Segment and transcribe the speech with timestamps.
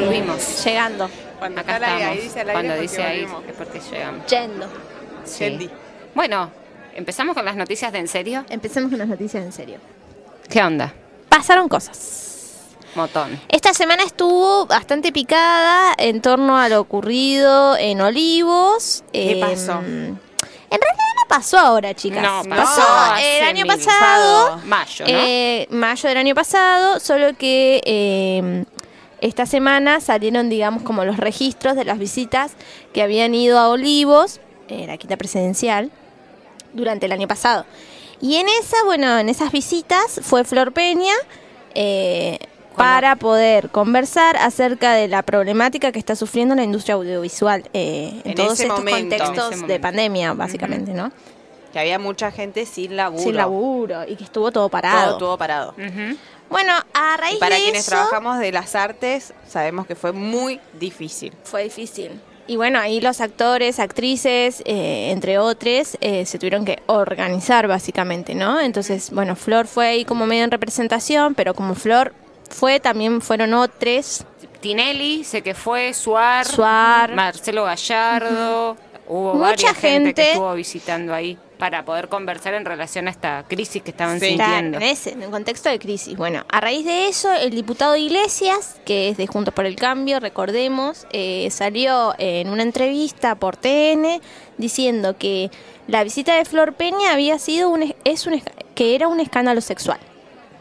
[0.00, 0.64] Volvimos.
[0.64, 2.06] Llegando, Cuando Acá está estamos.
[2.16, 3.44] ahí dice al aire Cuando dice ahí volvimos.
[3.48, 4.26] es porque llegamos.
[4.26, 4.66] yendo.
[5.24, 5.44] Sí.
[5.44, 5.70] Yendi.
[6.14, 6.50] Bueno,
[6.94, 8.44] empezamos con las noticias de en serio.
[8.50, 9.78] Empecemos con las noticias en serio.
[10.48, 10.92] ¿Qué onda?
[11.28, 12.30] Pasaron cosas.
[12.94, 13.40] Motón.
[13.48, 19.02] Esta semana estuvo bastante picada en torno a lo ocurrido en Olivos.
[19.12, 19.72] ¿Qué Em, pasó?
[19.80, 20.18] En
[20.80, 22.22] realidad no pasó ahora, chicas.
[22.22, 24.58] No, pasó pasó el año pasado.
[24.64, 25.12] Mayo, ¿no?
[25.12, 28.64] Eh, mayo del año pasado, solo que eh,
[29.24, 32.52] esta semana salieron, digamos, como los registros de las visitas
[32.92, 35.90] que habían ido a Olivos, eh, la quinta presidencial,
[36.74, 37.64] durante el año pasado.
[38.20, 41.14] Y en esa, bueno, en esas visitas fue Flor Peña
[41.74, 42.38] eh,
[42.76, 48.30] para poder conversar acerca de la problemática que está sufriendo la industria audiovisual eh, en,
[48.32, 49.16] En todos estos momento.
[49.16, 51.10] Contextos de pandemia, básicamente, ¿no?
[51.72, 53.22] Que había mucha gente sin laburo.
[53.22, 55.12] Sin laburo y que estuvo todo parado.
[55.12, 55.70] Todo, todo parado.
[55.72, 56.16] Ujú.
[56.54, 60.12] Bueno, a raíz Y para de quienes eso trabajamos de las artes, sabemos que fue
[60.12, 61.32] muy difícil.
[61.42, 62.12] fue difícil.
[62.46, 68.36] Y bueno, ahí los actores, actrices, eh, entre otros, eh, se tuvieron que organizar básicamente,
[68.36, 68.60] ¿no?
[68.60, 72.14] Entonces, bueno, Flor fue ahí como medio en representación, pero como Flor
[72.48, 74.24] fue, también fueron otros.
[74.60, 77.14] Tinelli, sé que fue, Suar, Suar.
[77.16, 78.76] Marcelo Gallardo,
[79.08, 80.30] hubo Mucha varias gente, que gente.
[80.32, 84.28] estuvo visitando ahí para poder conversar en relación a esta crisis que estaban Sí.
[84.28, 84.78] sintiendo.
[84.78, 86.16] en ese, en el contexto de crisis.
[86.16, 90.18] Bueno, a raíz de eso, el diputado Iglesias, que es de Juntos por el Cambio,
[90.20, 94.20] recordemos, eh, salió en una entrevista por TN
[94.58, 95.50] diciendo que
[95.86, 98.42] la visita de Flor Peña había sido un, es- un,
[98.74, 99.98] que era un escándalo sexual.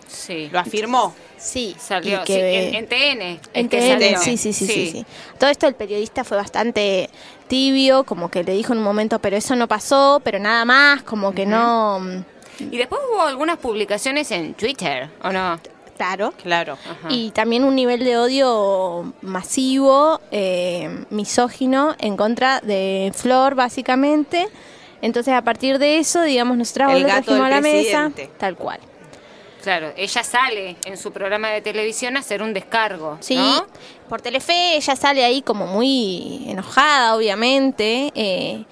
[0.07, 0.49] Sí.
[0.51, 1.15] Lo afirmó.
[1.37, 3.39] Sí, Salió y sí, en, en TN.
[3.53, 4.19] En que TN, salió.
[4.21, 5.05] sí, sí, sí, sí, sí.
[5.37, 7.09] Todo esto el periodista fue bastante
[7.47, 11.03] tibio, como que le dijo en un momento, pero eso no pasó, pero nada más,
[11.03, 11.99] como que no...
[11.99, 12.23] mm,
[12.71, 15.59] Y después hubo algunas publicaciones en Twitter, ¿o no?
[15.97, 16.33] Claro.
[16.41, 16.73] Claro.
[16.73, 17.07] Ajá.
[17.09, 24.47] Y también un nivel de odio masivo, eh, misógino, en contra de Flor, básicamente.
[25.01, 28.79] Entonces, a partir de eso, digamos, nosotros El lo trajimos a la mesa, tal cual.
[29.63, 33.65] Claro, ella sale en su programa de televisión a hacer un descargo, Sí, ¿no?
[34.09, 38.65] por Telefe ella sale ahí como muy enojada, obviamente, eh,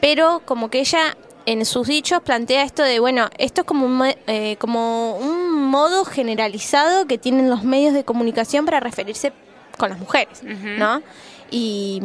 [0.00, 1.14] pero como que ella
[1.44, 6.06] en sus dichos plantea esto de, bueno, esto es como un, eh, como un modo
[6.06, 9.32] generalizado que tienen los medios de comunicación para referirse
[9.76, 11.02] con las mujeres, ¿no?
[11.50, 12.00] Y,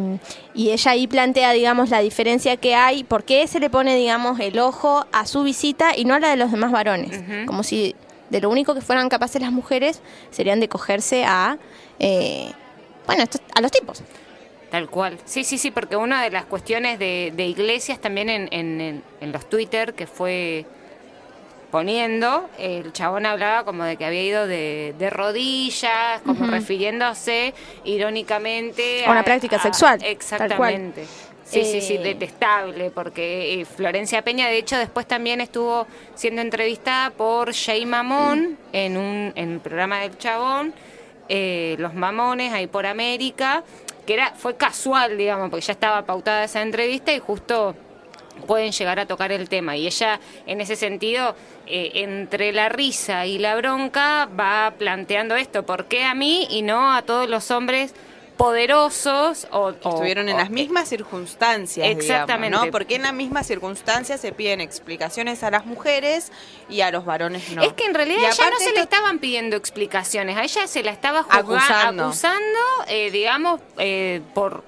[0.53, 4.40] y ella ahí plantea, digamos, la diferencia que hay, por qué se le pone, digamos,
[4.40, 7.22] el ojo a su visita y no a la de los demás varones.
[7.46, 7.96] Como si
[8.30, 11.58] de lo único que fueran capaces las mujeres serían de cogerse a,
[12.00, 12.52] eh,
[13.06, 14.02] bueno, estos- a los tipos.
[14.72, 15.18] Tal cual.
[15.25, 19.47] Sí, sí, sí, porque una de las cuestiones de, de iglesias también en, en, los
[19.50, 20.66] Twitter que fue
[21.72, 27.53] poniendo, el chabón hablaba como de que había ido de, de rodillas, como refiriéndose
[27.84, 31.06] irónicamente A una práctica sexual, tal Exactamente.
[31.46, 35.86] Sí, sí, sí, Eh, detestable, porque eh, Florencia Peña, de hecho, después también estuvo
[36.16, 40.74] siendo entrevistada por Jay Mamón en un en el programa del Chabón,
[41.30, 43.64] eh, Los Mamones, ahí por América,
[44.08, 47.76] que era fue casual, digamos, porque ya estaba pautada esa entrevista y justo
[48.48, 49.78] pueden llegar a tocar el tema.
[49.78, 51.36] Y ella, en ese sentido,
[51.68, 56.64] eh, entre la risa y la bronca, va planteando esto, ¿por qué a mí y
[56.64, 57.94] no a todos los hombres
[58.38, 62.47] poderosos o, Estuvieron en las mismas circunstancias, Exactamente.
[62.50, 62.72] digamos, ¿no?
[62.72, 66.31] Porque en las mismas circunstancias se piden explicaciones a las mujeres
[66.69, 67.63] y a los varones no.
[67.63, 70.84] Es que en realidad Y ya no se le estaban pidiendo explicaciones, a ella se
[70.84, 72.03] la estaba juzga- Acusando.
[72.06, 74.63] acusando, eh, digamos, eh, por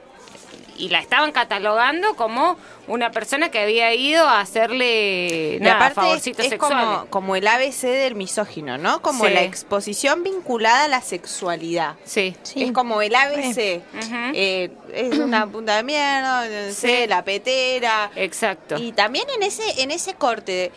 [0.78, 2.58] y la estaban catalogando como
[2.88, 6.86] una persona que había ido a hacerle nada, aparte favorcitos es sexuales.
[6.86, 9.02] como, como el ABC del misógino, ¿no?
[9.02, 9.34] Como Sí.
[9.34, 11.96] la exposición vinculada a la sexualidad.
[12.06, 12.36] Sí.
[12.44, 12.64] Sí.
[12.64, 13.82] Es como el ABC.
[13.94, 14.16] Ujú.
[14.34, 17.08] Eh, es una punta de mierda, no sé, Sí.
[17.08, 18.12] la petera.
[18.16, 18.78] Exacto.
[18.78, 20.72] Y también en ese, en ese corte,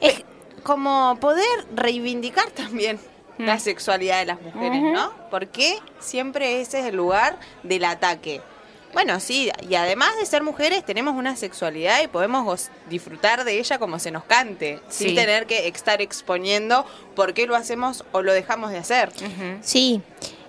[0.00, 0.24] Es-
[0.62, 2.98] como poder reivindicar también
[3.38, 3.44] Mm.
[3.44, 5.12] la sexualidad de las mujeres, ¿no?
[5.30, 8.40] Porque siempre ese es el lugar del ataque.
[8.92, 13.78] Bueno, sí, y además de ser mujeres tenemos una sexualidad y podemos disfrutar de ella
[13.78, 15.04] como se nos cante, Sí.
[15.06, 19.10] sin tener que estar exponiendo por qué lo hacemos o lo dejamos de hacer.
[19.60, 20.00] Sí,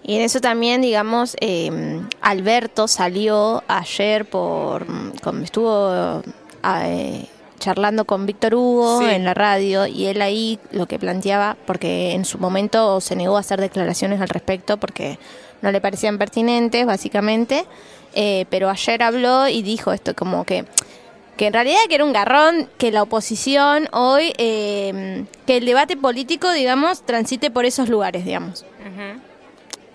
[0.04, 4.86] y en eso también, digamos, eh, Alberto salió ayer por,
[5.22, 6.22] con- estuvo
[6.64, 7.26] eh,
[7.60, 9.10] charlando con Víctor Hugo Sí.
[9.10, 13.36] en la radio y él ahí lo que planteaba, porque en su momento se negó
[13.36, 15.18] a hacer declaraciones al respecto porque
[15.62, 17.66] no le parecían pertinentes, básicamente,
[18.14, 20.66] eh, pero ayer habló y dijo esto como que
[21.38, 25.96] que en realidad que era un garrón que la oposición hoy, eh, que el debate
[25.96, 28.66] político, digamos, transite por esos lugares, digamos.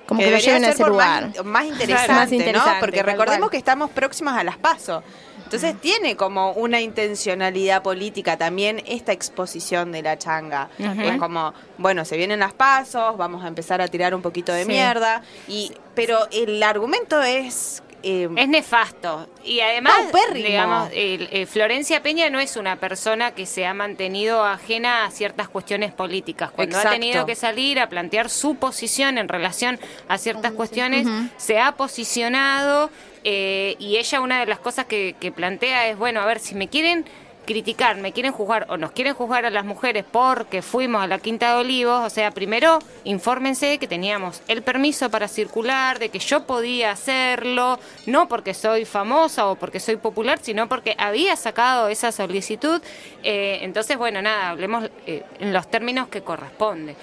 [0.06, 1.32] Como que, lo lleven a ese lugar.
[1.36, 2.36] Más, más interesante, Más ¿no?
[2.36, 3.50] interesante, Porque recordemos cual.
[3.50, 5.02] que estamos próximos a las PASO.
[5.42, 10.70] Entonces tiene como una intencionalidad política también esta exposición de la changa.
[10.78, 14.62] Es como, bueno, se vienen las pasos, vamos a empezar a tirar un poquito de
[14.62, 14.68] Sí.
[14.68, 15.22] mierda.
[15.48, 17.82] y Pero el argumento es...
[18.02, 19.28] eh, Es nefasto.
[19.44, 19.96] Y además,
[20.34, 25.48] digamos, eh, Florencia Peña no es una persona que se ha mantenido ajena a ciertas
[25.48, 26.50] cuestiones políticas.
[26.50, 26.88] Cuando Exacto.
[26.88, 29.78] ha tenido que salir a plantear su posición en relación
[30.08, 31.06] a ciertas cuestiones,
[31.36, 32.90] se ha posicionado
[33.24, 36.54] eh, y ella una de las cosas que, que plantea es, bueno, a ver, si
[36.54, 37.04] me quieren
[37.52, 41.18] criticar, me quieren juzgar o nos quieren juzgar a las mujeres porque fuimos a la
[41.18, 46.18] Quinta de Olivos, o sea, primero infórmense que teníamos el permiso para circular, de que
[46.18, 51.88] yo podía hacerlo, no porque soy famosa o porque soy popular, sino porque había sacado
[51.88, 52.80] esa solicitud.
[53.22, 56.96] Eh, entonces, bueno, nada, hablemos eh, en los términos que corresponde.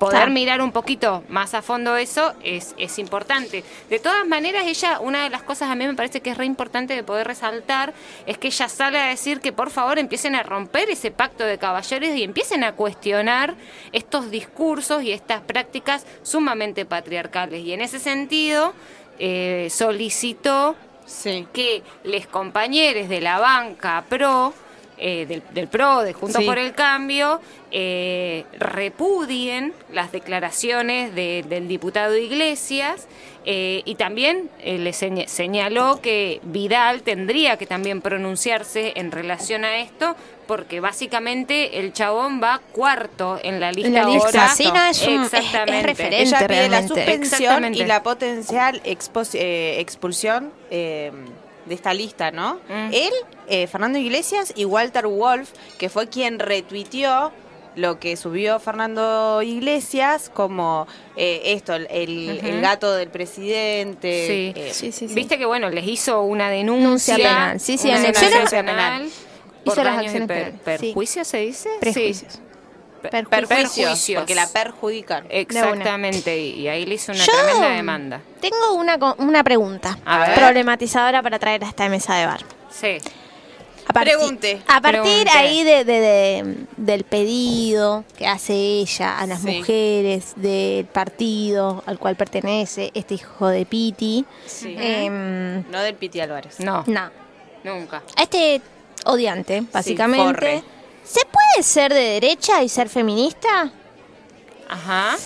[0.00, 3.62] Poder mirar un poquito más a fondo eso es, es importante.
[3.90, 6.46] De todas maneras, ella, una de las cosas a mí me parece que es re
[6.46, 7.92] importante de poder resaltar,
[8.24, 11.58] es que ella sale a decir que por favor empiecen a romper ese pacto de
[11.58, 13.56] caballeros y empiecen a cuestionar
[13.92, 17.62] estos discursos y estas prácticas sumamente patriarcales.
[17.62, 18.72] Y en ese sentido,
[19.18, 21.46] eh, solicitó sí.
[21.52, 24.54] que les compañeros de la banca PRO,
[25.00, 26.46] eh, del, del PRO, de Juntos Sí.
[26.46, 27.40] por el Cambio,
[27.72, 33.06] eh, repudien las declaraciones de- del diputado Iglesias
[33.46, 39.64] eh, y también eh, le seña- señaló que Vidal tendría que también pronunciarse en relación
[39.64, 40.14] a esto
[40.46, 44.54] porque básicamente el chabón va cuarto en la lista, En la lista, ahora.
[44.54, 45.86] sí, no, es un- es- es Exactamente.
[45.86, 46.22] referente.
[46.22, 47.78] Ella pide la suspensión Exactamente.
[47.78, 51.10] y la potencial expos- eh, expulsión eh,
[51.70, 52.56] de esta lista, ¿no?
[52.68, 52.90] Mm.
[52.92, 53.12] Él,
[53.48, 57.32] eh, Fernando Iglesias y Walter Wolf, que fue quien retuiteó
[57.76, 62.46] lo que subió Fernando Iglesias como eh, esto, el, el- Ujú.
[62.48, 64.26] el gato del presidente.
[64.26, 64.60] Sí.
[64.60, 65.14] eh, Sí, sí, sí.
[65.14, 67.60] Viste que bueno, les hizo una denuncia, penal.
[67.60, 69.08] Sí, sí, una denuncia penal
[69.64, 70.86] por Hizo las acciones per- penales, sí.
[70.86, 72.40] perjuicio se dice Prejuicios.
[73.08, 73.48] Perjuicios.
[73.48, 75.26] perjuicios, porque la perjudican.
[75.30, 80.34] exactamente y, ahí le hizo una Yo tremenda demanda Tengo una, una pregunta A ver.
[80.34, 82.40] problematizadora para traer a esta mesa de bar.
[82.70, 82.98] sí
[83.88, 84.62] A parti- Pregunte.
[84.68, 85.30] A partir Pregunte.
[85.30, 89.48] ahí de, de- de- del pedido que hace ella a las Sí.
[89.58, 94.24] mujeres del partido al cual pertenece este hijo de Piti.
[94.46, 94.76] Sí.
[94.78, 96.60] em, No del Piti Álvarez.
[96.60, 97.10] no no.
[97.64, 98.60] nunca A este
[99.06, 100.62] odiante, básicamente.
[101.04, 103.70] ¿Se puede ser de derecha y ser feminista?
[104.68, 105.16] ajá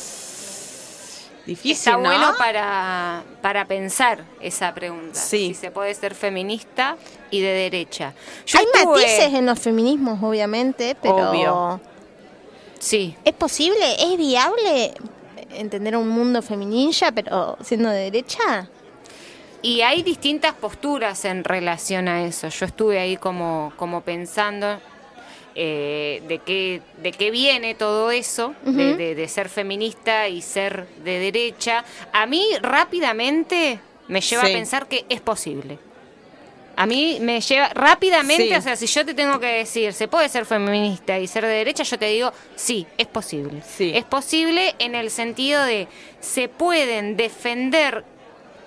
[1.46, 1.98] Difícil, está ¿no?
[2.08, 5.48] bueno para para pensar esa pregunta Sí.
[5.48, 6.96] si se puede ser feminista
[7.30, 8.14] y de derecha
[8.46, 11.80] Yo Hay estuve- matices en los feminismos, obviamente, pero Obvio.
[12.78, 13.94] sí ¿es posible?
[13.98, 14.94] ¿Es viable
[15.50, 18.70] entender un mundo feminilla, pero siendo de derecha?
[19.60, 22.48] Y hay distintas posturas en relación a eso.
[22.48, 24.78] Yo estuve ahí como, como pensando
[25.54, 28.96] eh, de, qué, de qué viene todo eso, de, Ujú.
[28.98, 31.84] de- de ser feminista y ser de derecha.
[32.12, 33.78] A mí rápidamente
[34.08, 34.50] me lleva Sí.
[34.50, 35.78] a pensar que es posible.
[36.76, 38.54] A mí me lleva rápidamente, Sí.
[38.54, 41.52] o sea, si yo te tengo que decir, ¿se puede ser feminista y ser de
[41.52, 41.84] derecha?
[41.84, 43.62] Yo te digo, sí, es posible.
[43.64, 43.92] Sí.
[43.94, 45.86] Es posible en el sentido de,
[46.20, 48.04] se pueden defender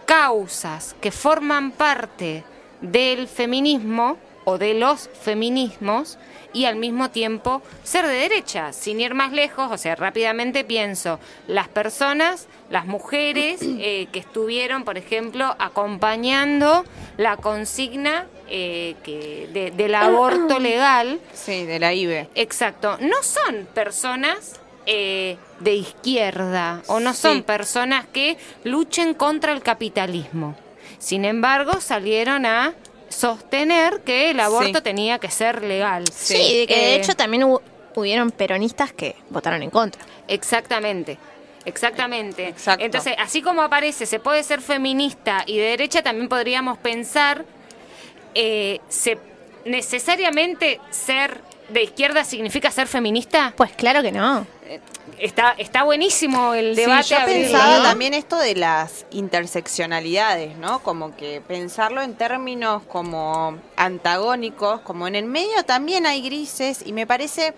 [0.06, 2.44] causas que forman parte
[2.82, 4.18] del feminismo
[4.50, 6.18] o de los feminismos
[6.54, 11.20] y al mismo tiempo ser de derecha, sin ir más lejos, o sea, rápidamente pienso,
[11.48, 16.86] las personas, las mujeres eh, que estuvieron, por ejemplo, acompañando
[17.18, 22.30] la consigna eh, que de- del aborto legal, Sí, de la IBE.
[22.36, 27.42] Exacto, no son personas eh, de izquierda o no son Sí.
[27.42, 30.56] personas que luchen contra el capitalismo.
[31.00, 32.74] Sin embargo, salieron a
[33.10, 34.84] sostener que el aborto Sí.
[34.84, 36.04] tenía que ser legal.
[36.12, 37.62] Sí, de que de Eh, hecho también hubo-
[37.96, 40.02] hubieron peronistas que votaron en contra.
[40.28, 41.18] Exactamente.
[41.66, 42.48] Exactamente.
[42.48, 42.86] Exacto.
[42.86, 47.44] Entonces, así como aparece, se puede ser feminista y de derecha, también podríamos pensar,
[48.36, 49.18] eh, se,
[49.66, 53.54] necesariamente ser de izquierda significa ser feminista.
[53.56, 54.46] Pues claro que no.
[55.18, 57.04] Está, está buenísimo el debate.
[57.04, 57.84] Sí, yo abrirlo, pensaba ¿no?
[57.84, 60.80] también esto de las interseccionalidades, ¿no?
[60.84, 66.94] Como que pensarlo en términos como antagónicos, como en el medio también hay grises y
[66.94, 67.54] me parece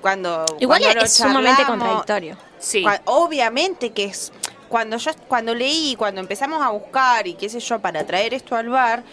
[0.00, 2.36] cuando Igual cuando es sumamente contradictorio.
[2.58, 2.84] Sí.
[3.04, 4.32] obviamente que es
[4.68, 8.56] cuando yo cuando leí, cuando empezamos a buscar y qué sé yo para traer esto
[8.56, 9.04] al bar,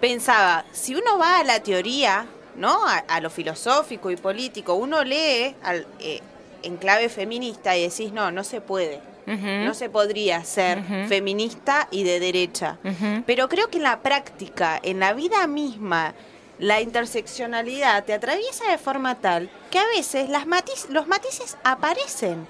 [0.00, 2.26] pensaba, si uno va a la teoría,
[2.56, 2.86] ¿no?
[2.86, 6.20] A, a lo filosófico y político, uno lee al, eh,
[6.62, 9.00] en clave feminista y decís, no, no se puede.
[9.26, 12.78] No se podría ser feminista y de derecha.
[13.26, 16.14] Pero creo que en la práctica, en la vida misma,
[16.58, 22.46] la interseccionalidad te atraviesa de forma tal que a veces las matiz- los matices aparecen.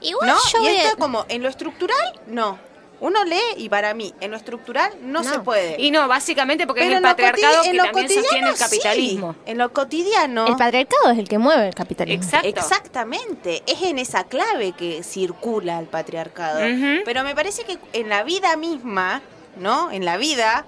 [0.00, 0.36] Igual ¿No?
[0.52, 2.58] yo y a- esto es como, en lo estructural, no.
[3.02, 5.28] Uno lee y para mí, en lo estructural no, No.
[5.30, 5.74] se puede.
[5.82, 8.48] Y no, básicamente porque Pero es en el lo patriarcado que en lo también sostiene
[8.48, 8.62] el sí.
[8.64, 9.36] capitalismo.
[9.44, 10.46] En lo cotidiano.
[10.46, 12.22] El patriarcado es el que mueve el capitalismo.
[12.24, 12.46] Exacto.
[12.48, 16.60] Exactamente, es en esa clave que circula el patriarcado.
[17.04, 19.20] Pero me parece que en la vida misma,
[19.56, 19.90] ¿no?
[19.90, 20.64] En la vida,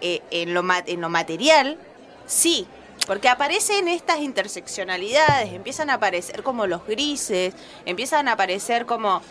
[0.00, 1.78] eh, en, lo ma- en lo material,
[2.26, 2.66] sí.
[3.06, 7.54] Porque aparecen estas interseccionalidades, empiezan a aparecer como los grises,
[7.86, 9.22] empiezan a aparecer como,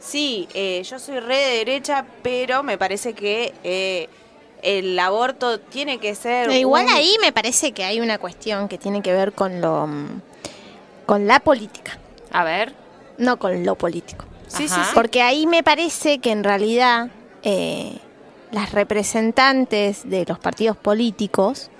[0.00, 4.08] sí, eh, yo soy re de derecha, pero me parece que eh,
[4.62, 6.50] el aborto tiene que ser...
[6.50, 9.86] Igual un- ahí me parece que hay una cuestión que tiene que ver con lo
[9.86, 10.20] mm,
[11.06, 11.96] con la política,
[12.32, 12.74] A ver.
[13.16, 14.26] no con lo político.
[14.46, 14.90] Sí, sí, sí.
[14.94, 17.08] Porque ahí me parece que en realidad
[17.42, 17.98] eh,
[18.50, 21.70] las representantes de los partidos políticos,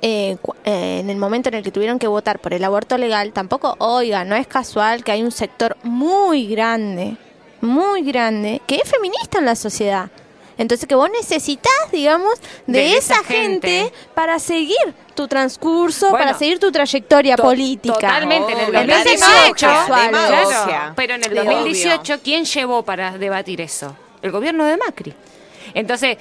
[0.00, 3.32] eh, eh, en el momento en el que tuvieron que votar por el aborto legal,
[3.32, 7.16] tampoco, oiga, no es casual que hay un sector muy grande,
[7.60, 10.10] muy grande, que es feminista en la sociedad.
[10.56, 12.32] Entonces que vos necesitas, digamos,
[12.66, 13.92] de, De esa, esa gente, gente.
[14.14, 14.76] para seguir
[15.14, 17.94] tu transcurso, Bueno, para seguir tu trayectoria To- política.
[17.94, 19.66] Totalmente, en el Obvio, la 2018.
[19.66, 21.44] demagogia, claro, pero en el Obvio.
[21.44, 23.94] 2018, ¿quién llevó para debatir eso?
[24.20, 25.14] El gobierno de Macri.
[25.74, 26.16] Entonces,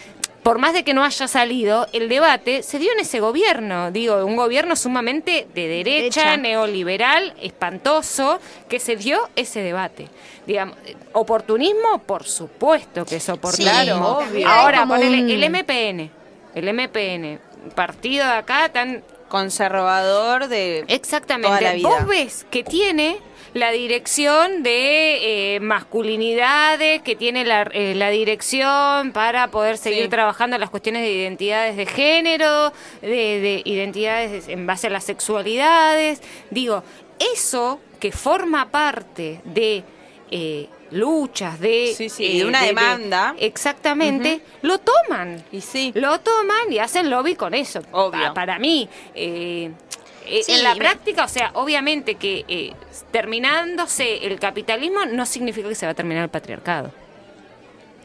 [0.48, 3.92] por más de que no haya salido, el debate se dio en ese gobierno.
[3.92, 6.38] Digo, un gobierno sumamente de derecha, Derecha.
[6.38, 8.40] neoliberal, espantoso,
[8.70, 10.08] que se dio ese debate.
[10.46, 10.78] Digamos,
[11.12, 14.20] oportunismo, por supuesto que es oportunismo.
[14.20, 14.48] obvio.
[14.48, 16.10] Ahora, ponele un- el MPN.
[16.56, 17.40] El MPN,
[17.76, 20.86] partido de acá tan Conservador de...
[20.88, 21.48] Exactamente.
[21.50, 21.90] toda la vida.
[21.90, 23.18] Vos ves que tiene
[23.54, 30.10] la dirección de eh, masculinidades, que tiene la, eh, la dirección para poder seguir Sí.
[30.10, 36.22] trabajando las cuestiones de identidades de género, de, de identidades en base a las sexualidades.
[36.52, 36.84] Digo,
[37.34, 39.84] eso que forma parte de
[40.30, 43.36] eh, luchas, de, Sí, sí, eh, de una demanda.
[43.40, 45.44] exactamente, lo toman.
[45.52, 45.92] Y sí.
[45.96, 47.82] Lo toman y hacen lobby con eso.
[47.92, 48.28] Obvio.
[48.28, 49.72] Pa- para mí, eh,
[50.26, 52.74] eh, Sí, en la me- práctica, o sea, obviamente que eh,
[53.12, 56.92] terminándose el capitalismo no significa que se va a terminar el patriarcado.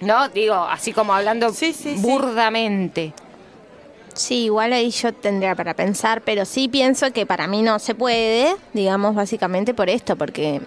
[0.01, 2.03] No, digo, así como hablando Sí, sí, sí.
[2.03, 3.12] burdamente.
[4.15, 7.95] Sí, igual ahí yo tendría para pensar, pero sí pienso que para mí no se
[7.95, 10.61] puede, digamos, básicamente por esto, porque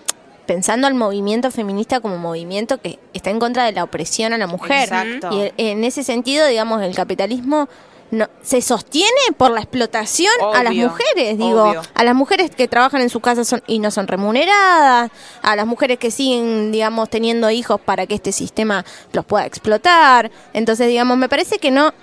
[0.45, 4.47] pensando al movimiento feminista como movimiento que está en contra de la opresión a la
[4.47, 4.83] mujer.
[4.83, 5.29] Exacto.
[5.31, 7.67] Y en ese sentido, digamos, el capitalismo
[8.11, 11.81] no, se sostiene por la explotación a las mujeres, digo, obvio.
[11.93, 15.11] a las mujeres que trabajan en su casa son, y no son remuneradas,
[15.41, 20.31] a las mujeres que siguen, digamos, teniendo hijos para que este sistema los pueda explotar.
[20.53, 21.93] Entonces, digamos, me parece que no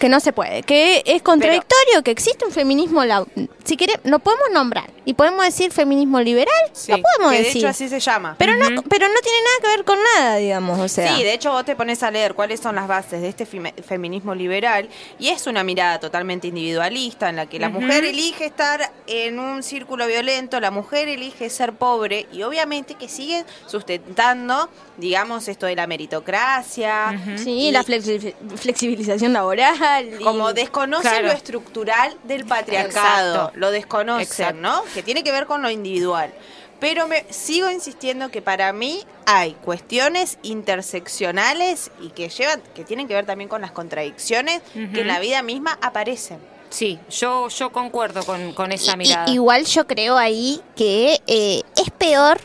[0.00, 3.24] que no se puede, que es contradictorio, que existe un feminismo, la-
[3.64, 7.44] si queremos, lo podemos nombrar y podemos decir feminismo liberal, Sí, lo podemos que de
[7.44, 8.34] decir, hecho así se llama.
[8.38, 11.34] pero no, pero no tiene nada que ver con nada, digamos, o sea, Sí, de
[11.34, 14.88] hecho vos te pones a leer cuáles son las bases de este feminismo liberal
[15.18, 19.62] y es una mirada totalmente individualista en la que la mujer elige estar en un
[19.62, 25.76] círculo violento, la mujer elige ser pobre y obviamente que siguen sustentando, digamos, esto de
[25.76, 27.20] la meritocracia.
[27.36, 31.26] sí, y la flexi- flexibilización laboral, y- Como desconocen Claro.
[31.28, 33.58] lo estructural del patriarcado, Exacto.
[33.58, 34.60] lo desconocen, Exacto.
[34.60, 34.82] ¿no?
[34.94, 36.32] Que tiene que ver con lo individual.
[36.78, 43.06] Pero me sigo insistiendo que para mí hay cuestiones interseccionales y que llevan, que tienen
[43.08, 46.38] que ver también con las contradicciones que en la vida misma aparecen.
[46.70, 49.28] Sí, yo, yo concuerdo con, con esa y- mirada.
[49.28, 52.40] y- igual yo creo ahí que eh, es peor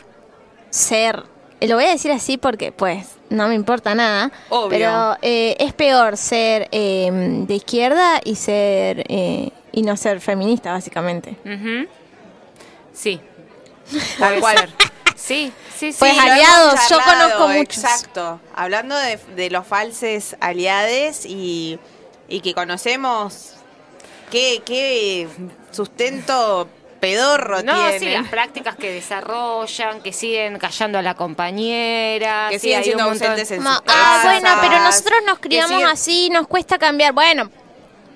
[0.68, 1.22] ser,
[1.60, 4.68] lo voy a decir así porque pues no me importa nada, Obvio.
[4.68, 10.72] pero eh, es peor ser eh, de izquierda y ser eh, y no ser feminista
[10.72, 11.36] básicamente.
[12.92, 13.20] Sí.
[14.18, 14.74] Tal cual.
[15.16, 15.98] Sí, sí, sí.
[15.98, 17.82] Pues aliados, yo conozco muchos.
[17.84, 18.40] Exacto.
[18.54, 21.78] Hablando de, de los falsos aliados y,
[22.28, 23.54] y que conocemos
[24.30, 25.26] qué, qué
[25.70, 26.68] sustento
[27.10, 32.68] pedorro No, sí, las prácticas que desarrollan, que siguen callando a la compañera, Que sí,
[32.68, 36.46] siguen siendo ausentes en sus ah, casas, bueno, pero nosotros nos criamos siguen- así, nos
[36.46, 37.12] cuesta cambiar.
[37.12, 37.50] Bueno,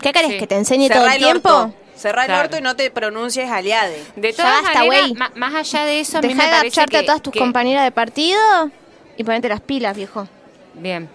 [0.00, 0.38] ¿qué querés Sí.
[0.38, 1.49] que te enseñe todo Cerrá el el tiempo?
[1.50, 1.75] orto.
[1.97, 2.42] Cerrá el Claro.
[2.44, 4.02] orto y no te pronuncies aliade.
[4.16, 5.14] De Ya todas basta, maneras, güey.
[5.14, 7.23] ma- más allá de eso, a mí Deja me de parece agacharte que, a todas
[7.23, 8.40] tus que- compañeras de partido
[9.18, 10.26] y ponete las pilas, viejo.
[10.75, 11.11] Bien,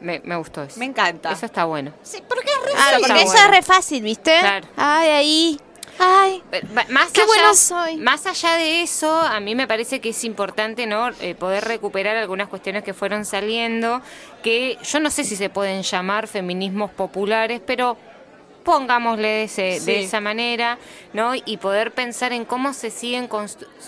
[0.00, 0.78] me, me gustó eso.
[0.80, 1.30] Me encanta.
[1.32, 1.92] Eso está bueno.
[2.02, 2.96] Sí, porque es re Claro, fácil.
[3.02, 3.44] está Porque eso bueno.
[3.44, 4.38] es re fácil, ¿viste?
[4.40, 4.66] Claro.
[4.78, 5.60] Ah, de ahí.
[6.02, 6.42] Ay,
[6.88, 7.96] Más Qué allá, buena soy.
[7.98, 12.16] Más allá de eso, a mí me parece que es importante no Eh, poder recuperar
[12.16, 14.00] algunas cuestiones que fueron saliendo,
[14.42, 17.98] que yo no sé si se pueden llamar feminismos populares, pero
[18.64, 20.78] pongámosle de, ese- de esa manera,
[21.12, 21.32] ¿no?
[21.34, 23.28] Y poder pensar en cómo se siguen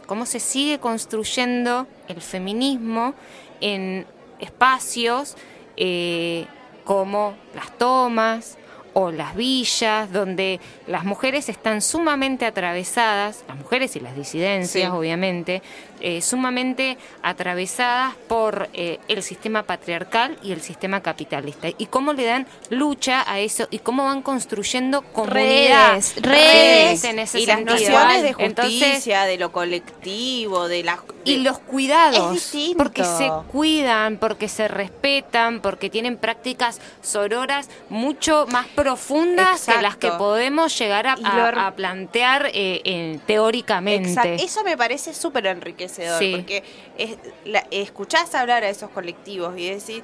[0.06, 3.14] cómo se sigue construyendo el feminismo
[3.60, 4.06] en
[4.38, 5.36] espacios
[5.76, 6.46] eh,
[6.84, 8.58] como las tomas
[8.94, 14.96] o las villas, donde las mujeres están sumamente atravesadas, las mujeres y las disidencias, Sí.
[14.96, 15.62] obviamente,
[16.02, 21.68] eh, sumamente atravesadas por eh, el sistema patriarcal y el sistema capitalista.
[21.78, 25.92] Y cómo le dan lucha a eso y cómo van construyendo comunidad.
[25.92, 27.04] Redes, redes.
[27.04, 27.76] en ese y las sentido.
[27.78, 30.98] nociones de Entonces, justicia, de lo colectivo, de las...
[31.24, 38.66] y los cuidados, porque se cuidan, porque se respetan, porque tienen prácticas sororas mucho más
[38.68, 44.08] profundas que las que podemos llegar a, plantear eh, en- teóricamente.
[44.08, 44.42] Exacto.
[44.42, 46.32] Eso me parece súper enriquecedor, Sí.
[46.36, 46.62] porque
[46.98, 50.02] es- la- escuchás hablar a esos colectivos y decís,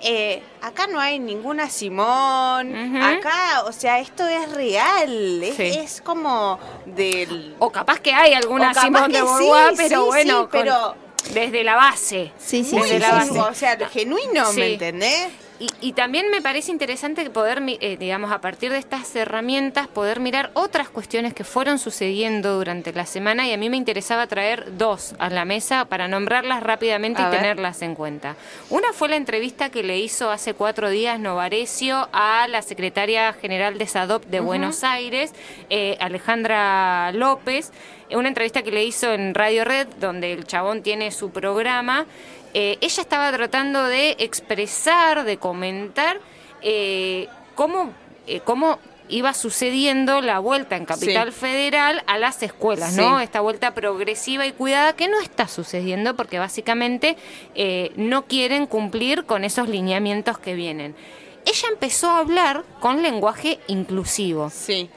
[0.00, 5.62] eh, acá no hay ninguna Simón, acá, o sea, esto es real, es, Sí.
[5.64, 7.56] es como del...
[7.58, 10.94] O capaz que hay alguna Simón de sí, sí, pero sí, bueno, con- pero-
[11.32, 12.32] desde la base.
[12.38, 13.26] Sí, sí, muy desde la base.
[13.28, 14.60] genuino, o sea, genuino, Sí.
[14.60, 15.28] ¿me entendés?
[15.60, 20.20] Y, y también me parece interesante poder, eh, digamos, a partir de estas herramientas, poder
[20.20, 24.76] mirar otras cuestiones que fueron sucediendo durante la semana y a mí me interesaba traer
[24.78, 27.40] dos a la mesa para nombrarlas rápidamente A y ver.
[27.40, 28.36] tenerlas en cuenta.
[28.70, 33.78] Una fue la entrevista que le hizo hace cuatro días Novarecio a la secretaria general
[33.78, 35.32] de SADOP de Buenos Aires,
[35.70, 37.72] eh, Alejandra López,
[38.16, 42.06] una entrevista que le hizo en Radio Red, donde el chabón tiene su programa.
[42.54, 46.18] Eh, ella estaba tratando de expresar, de comentar
[46.62, 47.92] eh, cómo,
[48.26, 48.78] eh, cómo
[49.10, 51.38] iba sucediendo la vuelta en Capital Sí.
[51.40, 53.00] Federal a las escuelas, Sí.
[53.00, 53.20] ¿no?
[53.20, 57.16] Esta vuelta progresiva y cuidada que no está sucediendo porque básicamente
[57.54, 60.94] eh, no quieren cumplir con esos lineamientos que vienen.
[61.46, 64.90] Ella empezó a hablar con lenguaje inclusivo Sí.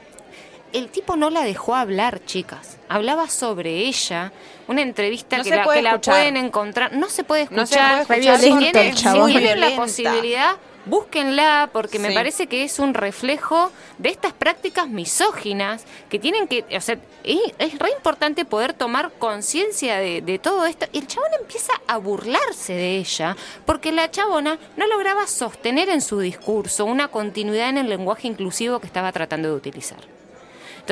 [0.72, 2.78] El tipo no la dejó hablar, chicas.
[2.88, 4.32] Hablaba sobre ella,
[4.68, 6.92] una entrevista No que, la, que la pueden encontrar.
[6.92, 7.64] No se puede escuchar.
[7.64, 8.40] No se puede escuchar.
[8.40, 9.32] violento Si tienen, el chabón.
[9.32, 14.88] si tienen la posibilidad, búsquenla, porque me parece que es un reflejo de estas prácticas
[14.88, 16.64] misóginas que tienen que.
[16.76, 20.86] O sea, es, es re importante poder tomar conciencia de, de todo esto.
[20.92, 26.00] Y el chabón empieza a burlarse de ella, porque la chabona no lograba sostener en
[26.00, 30.21] su discurso una continuidad en el lenguaje inclusivo que estaba tratando de utilizar.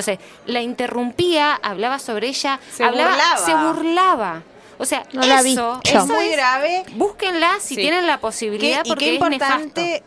[0.01, 3.37] Entonces, la interrumpía, hablaba sobre ella, Se hablaba, burlaba.
[3.39, 4.43] se burlaba.
[4.79, 5.53] O sea, No la vi.
[5.53, 6.85] eso, eso Muy es- grave.
[6.95, 7.81] Búsquenla si Sí.
[7.83, 10.07] tienen la Qué- posibilidad, y porque qué es importante nefasto.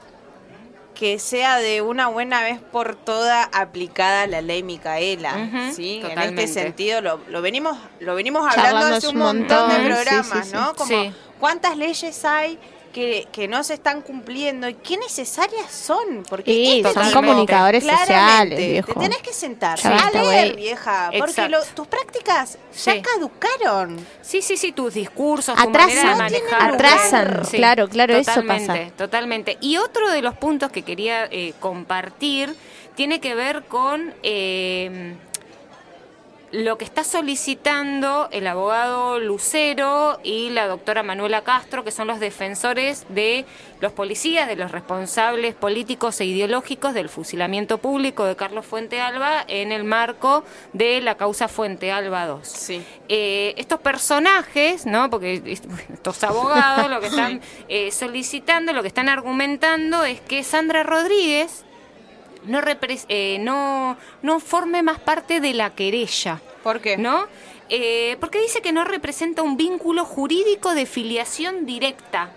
[0.96, 6.02] que sea de una buena vez por todas aplicada la ley Micaela, Ujú, ¿sí?
[6.04, 9.78] En este sentido lo, lo venimos lo venimos Charlando hablando hace hace un montón, de
[9.80, 10.56] montón, sí, programas, sí, sí.
[10.56, 10.74] ¿no?
[10.76, 11.14] Como Sí.
[11.40, 12.58] cuántas leyes hay
[12.94, 17.16] que, que no se están cumpliendo y qué necesarias son, porque Sí, este son tipo,
[17.20, 18.94] comunicadores sociales, viejo.
[18.94, 23.02] Te tenés que sentar Ya a leer, vieja, porque lo- tus prácticas ya Sí.
[23.02, 24.06] caducaron.
[24.22, 26.74] Sí, sí, sí, tus discursos, tu manera de Atrasan, manejar.
[26.76, 28.92] atrasan, claro, claro, eso totalmente, pasa.
[28.96, 29.58] Totalmente.
[29.60, 32.56] Y otro de los puntos que quería eh, compartir
[32.96, 35.16] tiene que ver con eh,
[36.54, 42.20] lo que está solicitando el abogado Lucero y la doctora Manuela Castro, que son los
[42.20, 43.46] defensores de
[43.82, 49.44] los policías, de los responsables políticos e ideológicos del fusilamiento público de Carlos Fuente Alba
[49.48, 52.86] en el marco de la causa Fuente Alba 2 Sí.
[53.10, 55.10] eh, estos personajes, ¿no?
[55.10, 60.44] Porque est- estos abogados lo que están eh, solicitando, lo que están argumentando es que
[60.44, 61.66] Sandra Rodríguez
[62.46, 62.62] no,
[63.10, 66.98] eh, no, no forme más parte de la querella, ¿Por qué?
[66.98, 67.26] ¿no?
[67.70, 72.30] Eh, porque dice que no representa un vínculo jurídico de filiación directa.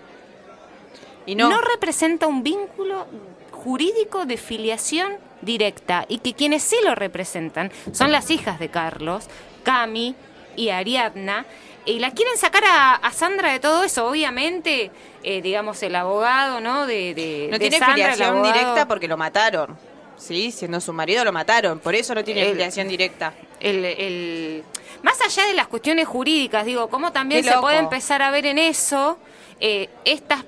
[1.25, 3.05] Y no, no representa un vínculo
[3.51, 9.27] jurídico de filiación directa y que quienes sí lo representan son las hijas de Carlos,
[9.63, 10.15] Cami
[10.55, 11.45] y Ariadna.
[11.85, 14.91] Y la quieren sacar a, a Sandra de todo eso, obviamente,
[15.23, 16.85] eh, digamos, el abogado, ¿no?
[16.85, 19.77] De, de- no de tiene Sandra, filiación directa porque lo mataron.
[20.17, 23.33] Sí, siendo su marido lo mataron, por eso no tiene El- directa.
[23.59, 24.63] el, el-
[25.03, 28.57] más allá de las cuestiones jurídicas, digo, cómo también se puede empezar a ver en
[28.57, 29.17] eso
[29.59, 30.43] eh, estas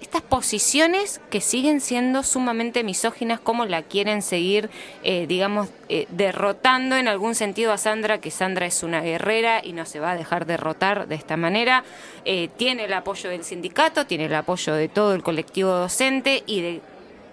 [0.00, 4.68] estas posiciones que siguen siendo sumamente misóginas, como la quieren seguir,
[5.02, 9.72] eh, digamos, eh, derrotando en algún sentido a Sandra, que Sandra es una guerrera y
[9.72, 11.84] no se va a dejar derrotar de esta manera.
[12.26, 16.60] Eh, tiene el apoyo del sindicato, tiene el apoyo de todo el colectivo docente y
[16.60, 16.80] de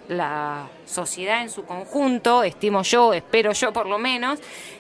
[0.08, 4.40] la sociedad en su conjunto, estimo yo, espero yo por lo menos.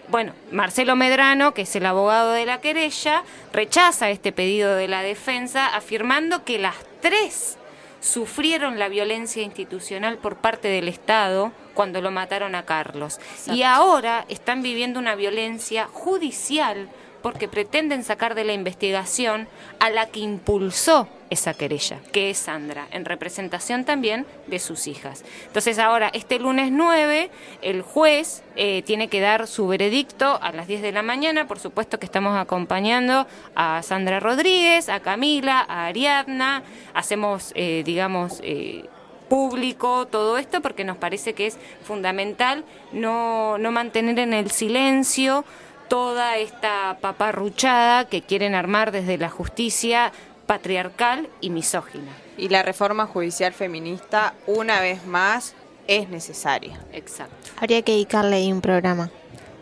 [0.09, 5.01] Bueno, Marcelo Medrano, que es el abogado de la querella, rechaza este pedido de la
[5.03, 7.57] defensa afirmando que las tres
[8.01, 13.19] sufrieron la violencia institucional por parte del Estado cuando lo mataron a Carlos.
[13.47, 16.89] Y ahora están viviendo una violencia judicial
[17.21, 19.47] porque pretenden sacar de la investigación
[19.79, 25.23] a la que impulsó esa querella, que es Sandra, en representación también de sus hijas.
[25.47, 27.31] Entonces ahora, este lunes 9,
[27.61, 31.59] el juez eh, tiene que dar su veredicto a las 10 de la mañana, por
[31.59, 38.85] supuesto que estamos acompañando a Sandra Rodríguez, a Camila, a Ariadna, hacemos, eh, digamos, eh,
[39.29, 45.45] público todo esto porque nos parece que es fundamental no, no mantener en el silencio
[45.91, 50.13] toda esta paparruchada que quieren armar desde la justicia
[50.45, 52.13] patriarcal y misógina.
[52.37, 55.53] Y la reforma judicial feminista, una vez más,
[55.87, 56.79] es necesaria.
[56.93, 57.35] Exacto.
[57.57, 59.11] Habría que dedicarle ahí un programa.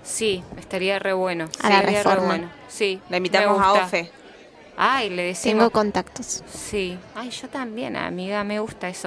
[0.04, 1.50] Sí, estaría re bueno.
[1.64, 2.28] A la Sería re reforma.
[2.28, 2.50] bueno.
[2.68, 3.02] Sí.
[3.10, 3.74] La invitamos a.
[3.74, 4.12] OFE.
[4.78, 5.58] Ay, le decimos.
[5.58, 6.44] Tengo contactos.
[6.54, 6.96] Sí.
[7.16, 8.98] Ay, yo también, amiga, me gusta eso.